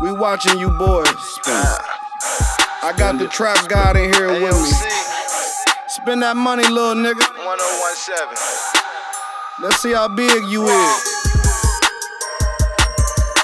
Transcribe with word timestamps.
We 0.00 0.12
watching 0.12 0.60
you 0.60 0.70
boys 0.70 1.08
spend. 1.18 1.66
I 2.84 2.94
got 2.96 3.18
the 3.18 3.26
trap 3.26 3.68
god 3.68 3.96
in 3.96 4.12
here 4.14 4.28
with 4.28 4.54
me. 4.54 4.70
Spend 5.88 6.22
that 6.22 6.36
money, 6.36 6.62
little 6.62 6.94
nigga. 6.94 7.18
1017. 7.18 8.38
Let's 9.60 9.82
see 9.82 9.92
how 9.92 10.06
big 10.06 10.46
you 10.46 10.62
is. 10.62 11.02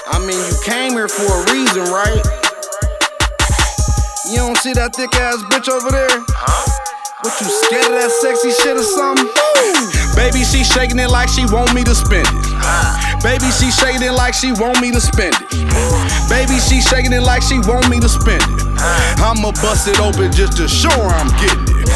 I 0.07 0.19
mean, 0.25 0.39
you 0.39 0.55
came 0.63 0.93
here 0.93 1.09
for 1.09 1.27
a 1.27 1.43
reason, 1.51 1.91
right? 1.91 2.23
You 4.31 4.37
don't 4.37 4.57
see 4.57 4.71
that 4.79 4.95
thick 4.95 5.13
ass 5.15 5.43
bitch 5.51 5.67
over 5.67 5.91
there? 5.91 6.07
Huh? 6.29 6.84
What 7.25 7.41
you 7.41 7.49
scared 7.49 7.89
of 7.89 7.97
that 7.97 8.13
sexy 8.21 8.53
shit 8.53 8.77
or 8.77 8.85
something? 8.85 9.25
Baby, 10.13 10.45
she 10.45 10.61
shaking 10.61 11.01
it 11.01 11.09
like 11.09 11.25
she 11.25 11.41
want 11.49 11.73
me 11.73 11.81
to 11.81 11.97
spend 11.97 12.29
it. 12.29 12.45
Baby, 13.25 13.49
she 13.49 13.73
shaking 13.73 14.05
it 14.05 14.13
like 14.13 14.37
she 14.37 14.53
want 14.53 14.77
me 14.77 14.93
to 14.93 15.01
spend 15.01 15.33
it. 15.33 15.49
Baby, 16.29 16.61
she 16.61 16.85
shaking 16.85 17.17
it 17.17 17.25
like 17.25 17.41
she 17.41 17.57
want 17.65 17.89
me 17.89 17.97
to 17.97 18.05
spend 18.05 18.45
it. 18.45 18.77
I'ma 19.17 19.57
bust 19.57 19.89
it 19.89 19.97
open 19.97 20.29
just 20.37 20.53
to 20.61 20.69
show 20.69 20.93
her 20.93 21.17
I'm 21.17 21.33
getting 21.41 21.65
it. 21.65 21.89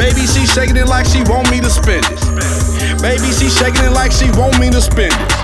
Baby, 0.00 0.24
she 0.24 0.48
shaking 0.48 0.80
it 0.80 0.88
like 0.88 1.04
she 1.04 1.20
want 1.28 1.52
me 1.52 1.60
to 1.60 1.68
spend 1.68 2.08
it. 2.08 2.16
Baby, 3.04 3.28
she 3.28 3.52
shaking 3.52 3.84
it 3.84 3.92
like 3.92 4.08
she 4.08 4.32
want 4.40 4.56
me 4.56 4.72
to 4.72 4.80
spend 4.80 5.12
it. 5.12 5.41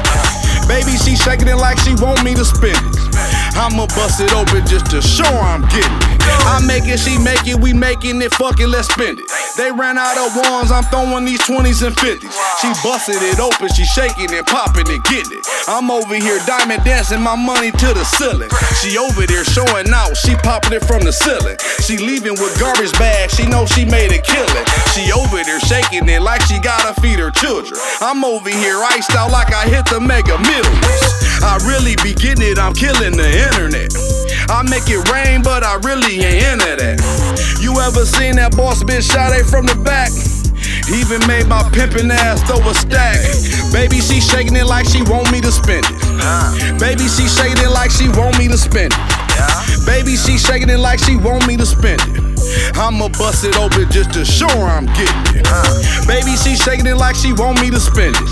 Baby, 0.68 1.00
she 1.00 1.16
shaking 1.16 1.48
it 1.48 1.56
like 1.56 1.78
she 1.78 1.94
want 1.96 2.22
me 2.22 2.34
to 2.34 2.44
spend 2.44 2.76
it. 2.76 3.08
I'ma 3.56 3.88
bust 3.96 4.20
it 4.20 4.32
open 4.36 4.66
just 4.68 4.86
to 4.92 5.00
show 5.00 5.24
I'm 5.24 5.62
getting 5.72 5.98
it. 6.12 6.20
I 6.44 6.60
make 6.64 6.84
it, 6.84 7.00
she 7.00 7.18
make 7.18 7.48
it, 7.48 7.56
we 7.56 7.72
making 7.72 8.20
it, 8.22 8.32
fuck 8.34 8.60
it, 8.60 8.68
let's 8.68 8.88
spend 8.92 9.18
it. 9.18 9.26
They 9.56 9.72
ran 9.72 9.98
out 9.98 10.16
of 10.16 10.36
ones, 10.36 10.70
I'm 10.70 10.84
throwing 10.92 11.24
these 11.24 11.40
20s 11.40 11.80
and 11.82 11.96
50s. 11.96 12.32
She 12.60 12.68
busted 12.84 13.20
it 13.20 13.40
open, 13.40 13.68
she 13.72 13.84
shaking 13.84 14.32
and 14.32 14.46
popping 14.46 14.88
and 14.88 15.02
getting 15.04 15.40
it. 15.40 15.44
I'm 15.66 15.90
over 15.90 16.14
here 16.14 16.38
diamond 16.46 16.84
dancing 16.84 17.20
my 17.20 17.34
money 17.34 17.72
to 17.72 17.88
the 17.96 18.04
ceiling. 18.04 18.48
She 18.80 18.96
over 18.96 19.26
there 19.26 19.44
showing 19.44 19.88
out, 19.92 20.16
she 20.16 20.36
popping 20.36 20.74
it 20.74 20.84
from 20.84 21.02
the 21.02 21.12
ceiling. 21.12 21.56
She 21.80 21.98
leaving 21.98 22.36
with 22.36 22.54
garbage 22.60 22.92
bags, 23.00 23.34
she 23.34 23.46
know 23.46 23.66
she 23.66 23.84
made 23.84 24.12
a 24.12 24.20
killing. 24.20 24.66
She 24.92 25.10
over 25.12 25.42
there 25.42 25.60
shaking 25.60 26.08
it 26.08 26.22
like 26.22 26.42
she 26.42 26.60
gotta 26.60 26.98
feed 27.00 27.18
her 27.18 27.30
children. 27.30 27.80
I'm 28.00 28.24
over 28.24 28.50
here 28.50 28.80
iced 28.84 29.16
out 29.16 29.32
like 29.32 29.52
I 29.52 29.64
hit 29.68 29.86
the 29.86 30.00
mega 30.00 30.38
millions. 30.38 30.57
I 32.56 32.56
really 32.56 32.56
be 32.56 32.56
getting 32.56 32.56
it, 32.56 32.58
I'm 32.58 32.72
killing 32.72 33.16
the 33.16 33.28
internet. 33.28 33.92
I 34.48 34.62
make 34.64 34.88
it 34.88 35.04
rain, 35.12 35.42
but 35.42 35.62
I 35.62 35.76
really 35.84 36.20
ain't 36.24 36.62
into 36.62 36.76
that. 36.80 36.96
You 37.60 37.76
ever 37.80 38.06
seen 38.06 38.36
that 38.36 38.56
boss 38.56 38.82
bitch 38.82 39.10
shot 39.12 39.32
it 39.36 39.44
from 39.44 39.66
the 39.66 39.76
back? 39.76 40.10
He 40.88 41.00
even 41.00 41.20
made 41.28 41.46
my 41.46 41.62
pimpin' 41.72 42.10
ass 42.10 42.40
throw 42.48 42.60
a 42.64 42.74
stack. 42.74 43.20
Baby, 43.72 44.00
she 44.00 44.20
shaking 44.20 44.56
it 44.56 44.64
like 44.64 44.86
she 44.86 45.02
want 45.04 45.30
me 45.30 45.40
to 45.40 45.52
spend 45.52 45.84
it. 45.84 46.80
Baby, 46.80 47.08
she 47.08 47.28
shaking 47.28 47.60
it 47.60 47.70
like 47.70 47.90
she 47.90 48.08
want 48.08 48.38
me 48.38 48.48
to 48.48 48.56
spend 48.56 48.94
it. 48.96 49.86
Baby, 49.86 50.16
she 50.16 50.38
shaking 50.38 50.70
it 50.70 50.80
like 50.80 50.98
she 50.98 51.16
want 51.16 51.46
me 51.46 51.56
to 51.56 51.66
spend 51.66 52.00
it. 52.00 52.76
I'ma 52.76 53.08
bust 53.18 53.44
it 53.44 53.56
open 53.56 53.90
just 53.90 54.12
to 54.14 54.24
show 54.24 54.48
her 54.48 54.68
I'm 54.68 54.86
getting 54.96 55.44
it. 55.44 55.46
Baby, 56.08 56.36
she 56.36 56.56
shaking 56.56 56.86
it 56.86 56.96
like 56.96 57.16
she 57.16 57.32
want 57.32 57.60
me 57.60 57.70
to 57.70 57.80
spend 57.80 58.16
it. 58.16 58.30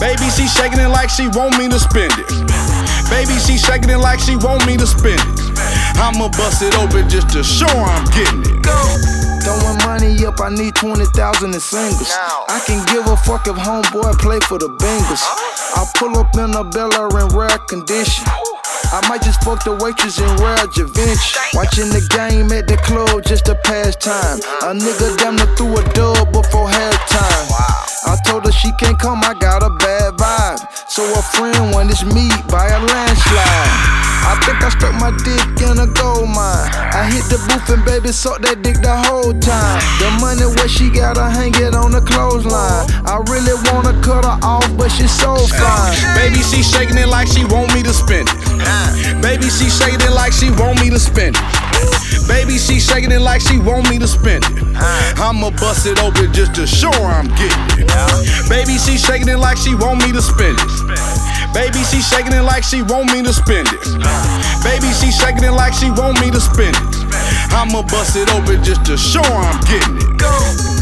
Baby, 0.00 0.28
she 0.32 0.48
shaking 0.48 0.80
it 0.80 0.88
like 0.88 1.10
she 1.10 1.28
want 1.28 1.58
me 1.58 1.68
to 1.68 1.78
spend 1.78 2.12
it. 2.16 2.28
Baby, 3.10 3.38
she 3.38 3.56
shaking 3.56 3.90
it 3.90 3.98
like 3.98 4.18
she 4.18 4.36
want 4.36 4.66
me 4.66 4.76
to 4.76 4.86
spend 4.86 5.20
it. 5.20 5.58
I'ma 5.96 6.28
bust 6.36 6.62
it 6.62 6.74
open 6.78 7.08
just 7.08 7.30
to 7.30 7.42
show 7.42 7.70
I'm 7.70 8.04
getting 8.10 8.42
it. 8.42 8.66
Throwing 9.46 9.78
money 9.86 10.26
up, 10.26 10.40
I 10.40 10.50
need 10.50 10.74
20,000 10.74 11.54
in 11.54 11.60
singles. 11.60 12.10
I 12.48 12.60
can 12.66 12.84
give 12.92 13.06
a 13.06 13.16
fuck 13.16 13.46
if 13.46 13.54
homeboy 13.56 14.18
play 14.18 14.40
for 14.40 14.58
the 14.58 14.68
Bengals. 14.68 15.22
I 15.22 15.86
pull 15.94 16.18
up 16.18 16.34
in 16.34 16.54
a 16.54 16.64
Bella 16.64 17.06
in 17.22 17.28
rare 17.36 17.58
condition. 17.70 18.26
I 18.92 19.06
might 19.08 19.22
just 19.22 19.42
fuck 19.42 19.62
the 19.64 19.72
waitress 19.78 20.18
in 20.18 20.30
rare 20.42 20.66
Givenchy. 20.74 21.38
Watching 21.54 21.88
the 21.90 22.02
game 22.10 22.50
at 22.52 22.66
the 22.66 22.76
club 22.78 23.22
just 23.24 23.46
to 23.46 23.54
pass 23.62 23.96
time. 23.96 24.38
A 24.66 24.74
nigga 24.74 25.16
damn 25.18 25.36
near 25.36 25.46
threw 25.56 25.78
a 25.78 25.82
dub 25.94 26.32
before 26.32 26.68
halftime. 26.68 27.46
I 28.06 28.16
told 28.26 28.44
her 28.46 28.52
she 28.52 28.70
can't 28.78 28.98
come, 28.98 29.22
I 29.24 29.34
got 29.34 29.62
a 29.62 29.70
bad 29.70 30.14
vibe. 30.14 30.25
So 30.96 31.04
a 31.12 31.20
friend 31.20 31.74
when 31.74 31.90
it's 31.90 32.06
me 32.06 32.30
by 32.48 32.68
a 32.68 32.80
landslide. 32.80 34.05
I 34.26 34.34
think 34.42 34.58
I 34.58 34.70
stuck 34.74 34.94
my 34.98 35.14
dick 35.22 35.62
in 35.62 35.78
a 35.78 35.86
gold 35.86 36.26
mine. 36.26 36.66
I 36.90 37.06
hit 37.06 37.30
the 37.30 37.38
booth 37.46 37.70
and 37.70 37.84
baby 37.86 38.10
suck 38.10 38.42
that 38.42 38.62
dick 38.62 38.82
the 38.82 38.90
whole 38.90 39.30
time. 39.38 39.78
The 40.02 40.10
money 40.18 40.50
where 40.50 40.66
she 40.66 40.90
gotta 40.90 41.30
hang 41.30 41.54
it 41.54 41.74
on 41.78 41.94
the 41.94 42.02
clothesline. 42.02 42.90
I 43.06 43.22
really 43.30 43.54
wanna 43.70 43.94
cut 44.02 44.26
her 44.26 44.38
off, 44.42 44.66
but 44.76 44.90
she's 44.90 45.14
so 45.14 45.38
fine. 45.54 45.94
Baby, 46.18 46.42
she 46.42 46.62
shaking 46.66 46.98
it 46.98 47.06
like 47.06 47.28
she 47.30 47.46
want 47.46 47.70
me 47.72 47.86
to 47.86 47.94
spend 47.94 48.26
it. 48.26 49.22
Baby, 49.22 49.46
she 49.46 49.70
shaking 49.70 50.02
it 50.02 50.10
like 50.10 50.32
she 50.32 50.50
want 50.50 50.82
me 50.82 50.90
to 50.90 50.98
spend 50.98 51.38
it. 51.38 51.46
Baby, 52.26 52.58
she 52.58 52.80
shaking 52.80 53.12
it 53.12 53.22
like 53.22 53.40
she 53.40 53.58
want 53.62 53.88
me 53.88 53.98
to 53.98 54.08
spend 54.10 54.42
it. 54.42 54.52
I'ma 55.22 55.50
bust 55.54 55.86
it 55.86 56.02
open 56.02 56.34
just 56.34 56.54
to 56.58 56.66
show 56.66 56.90
her 56.90 57.14
I'm 57.22 57.30
getting 57.38 57.86
it. 57.86 58.48
Baby, 58.50 58.74
she 58.78 58.98
shaking 58.98 59.28
it 59.28 59.38
like 59.38 59.56
she 59.56 59.74
want 59.74 60.02
me 60.02 60.10
to 60.10 60.20
spend 60.20 60.58
it. 60.58 61.15
Baby, 61.56 61.82
she 61.84 62.02
shaking 62.02 62.34
it 62.34 62.42
like 62.42 62.62
she 62.62 62.82
want 62.82 63.10
me 63.10 63.22
to 63.22 63.32
spend 63.32 63.68
it. 63.72 63.80
Baby, 64.62 64.92
she 64.92 65.10
shaking 65.10 65.42
it 65.42 65.52
like 65.52 65.72
she 65.72 65.90
want 65.90 66.20
me 66.20 66.30
to 66.30 66.38
spend 66.38 66.76
it. 66.76 66.96
I'ma 67.50 67.80
bust 67.80 68.14
it 68.14 68.28
open 68.34 68.62
just 68.62 68.84
to 68.84 68.96
show 68.98 69.22
I'm 69.22 69.58
getting 69.64 69.96
it. 69.96 70.75